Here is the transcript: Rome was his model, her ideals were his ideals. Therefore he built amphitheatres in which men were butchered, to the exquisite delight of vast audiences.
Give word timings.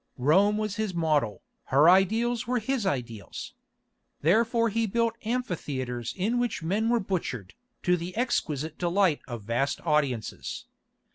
Rome 0.17 0.57
was 0.57 0.77
his 0.77 0.95
model, 0.95 1.43
her 1.65 1.87
ideals 1.87 2.47
were 2.47 2.57
his 2.57 2.87
ideals. 2.87 3.53
Therefore 4.21 4.69
he 4.69 4.87
built 4.87 5.13
amphitheatres 5.25 6.15
in 6.17 6.39
which 6.39 6.63
men 6.63 6.89
were 6.89 6.99
butchered, 6.99 7.53
to 7.83 7.95
the 7.95 8.17
exquisite 8.17 8.79
delight 8.79 9.21
of 9.27 9.43
vast 9.43 9.79
audiences. 9.85 10.65